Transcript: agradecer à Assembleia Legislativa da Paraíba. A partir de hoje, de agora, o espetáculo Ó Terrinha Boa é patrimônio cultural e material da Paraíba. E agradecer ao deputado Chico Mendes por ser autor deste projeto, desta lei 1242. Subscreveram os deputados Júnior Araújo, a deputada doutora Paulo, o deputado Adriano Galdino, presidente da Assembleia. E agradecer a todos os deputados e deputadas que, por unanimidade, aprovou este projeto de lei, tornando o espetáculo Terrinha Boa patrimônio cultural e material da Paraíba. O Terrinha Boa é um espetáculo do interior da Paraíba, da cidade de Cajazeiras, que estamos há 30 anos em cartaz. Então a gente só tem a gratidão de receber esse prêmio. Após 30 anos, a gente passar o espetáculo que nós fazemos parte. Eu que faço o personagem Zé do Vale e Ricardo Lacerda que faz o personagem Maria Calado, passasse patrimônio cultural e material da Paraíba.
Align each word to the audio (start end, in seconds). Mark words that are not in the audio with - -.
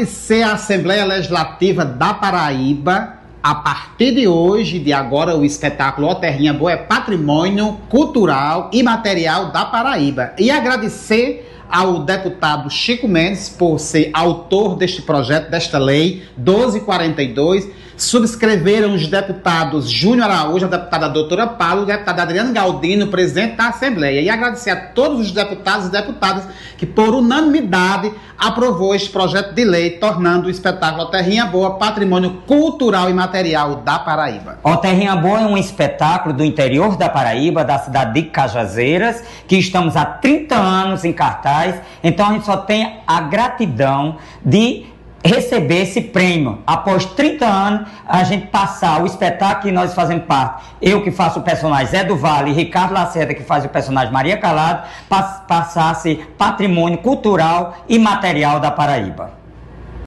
agradecer 0.00 0.42
à 0.42 0.52
Assembleia 0.52 1.04
Legislativa 1.04 1.84
da 1.84 2.14
Paraíba. 2.14 3.18
A 3.42 3.54
partir 3.54 4.14
de 4.14 4.26
hoje, 4.26 4.78
de 4.78 4.94
agora, 4.94 5.36
o 5.36 5.44
espetáculo 5.44 6.06
Ó 6.06 6.14
Terrinha 6.14 6.54
Boa 6.54 6.72
é 6.72 6.76
patrimônio 6.76 7.78
cultural 7.90 8.70
e 8.72 8.82
material 8.82 9.52
da 9.52 9.66
Paraíba. 9.66 10.32
E 10.38 10.50
agradecer 10.50 11.46
ao 11.68 12.00
deputado 12.00 12.70
Chico 12.70 13.06
Mendes 13.06 13.50
por 13.50 13.78
ser 13.78 14.10
autor 14.14 14.76
deste 14.76 15.02
projeto, 15.02 15.50
desta 15.50 15.78
lei 15.78 16.22
1242. 16.38 17.68
Subscreveram 18.00 18.94
os 18.94 19.06
deputados 19.06 19.90
Júnior 19.90 20.30
Araújo, 20.30 20.64
a 20.64 20.68
deputada 20.68 21.06
doutora 21.06 21.46
Paulo, 21.46 21.82
o 21.82 21.84
deputado 21.84 22.20
Adriano 22.20 22.50
Galdino, 22.50 23.08
presidente 23.08 23.56
da 23.56 23.68
Assembleia. 23.68 24.22
E 24.22 24.30
agradecer 24.30 24.70
a 24.70 24.76
todos 24.76 25.20
os 25.20 25.32
deputados 25.32 25.88
e 25.88 25.90
deputadas 25.90 26.44
que, 26.78 26.86
por 26.86 27.14
unanimidade, 27.14 28.10
aprovou 28.38 28.94
este 28.94 29.10
projeto 29.10 29.52
de 29.54 29.66
lei, 29.66 29.98
tornando 29.98 30.48
o 30.48 30.50
espetáculo 30.50 31.10
Terrinha 31.10 31.44
Boa 31.44 31.74
patrimônio 31.74 32.42
cultural 32.46 33.10
e 33.10 33.12
material 33.12 33.76
da 33.76 33.98
Paraíba. 33.98 34.58
O 34.64 34.78
Terrinha 34.78 35.14
Boa 35.14 35.42
é 35.42 35.46
um 35.46 35.58
espetáculo 35.58 36.34
do 36.34 36.42
interior 36.42 36.96
da 36.96 37.10
Paraíba, 37.10 37.62
da 37.64 37.78
cidade 37.78 38.14
de 38.14 38.22
Cajazeiras, 38.30 39.22
que 39.46 39.56
estamos 39.56 39.94
há 39.94 40.06
30 40.06 40.54
anos 40.54 41.04
em 41.04 41.12
cartaz. 41.12 41.74
Então 42.02 42.30
a 42.30 42.32
gente 42.32 42.46
só 42.46 42.56
tem 42.56 43.00
a 43.06 43.20
gratidão 43.20 44.16
de 44.42 44.86
receber 45.24 45.82
esse 45.82 46.00
prêmio. 46.00 46.58
Após 46.66 47.04
30 47.04 47.46
anos, 47.46 47.88
a 48.06 48.24
gente 48.24 48.46
passar 48.46 49.02
o 49.02 49.06
espetáculo 49.06 49.62
que 49.62 49.72
nós 49.72 49.94
fazemos 49.94 50.24
parte. 50.24 50.64
Eu 50.80 51.02
que 51.02 51.10
faço 51.10 51.40
o 51.40 51.42
personagem 51.42 51.86
Zé 51.86 52.04
do 52.04 52.16
Vale 52.16 52.50
e 52.50 52.54
Ricardo 52.54 52.94
Lacerda 52.94 53.34
que 53.34 53.42
faz 53.42 53.64
o 53.64 53.68
personagem 53.68 54.12
Maria 54.12 54.36
Calado, 54.36 54.88
passasse 55.46 56.24
patrimônio 56.38 56.98
cultural 56.98 57.76
e 57.88 57.98
material 57.98 58.60
da 58.60 58.70
Paraíba. 58.70 59.39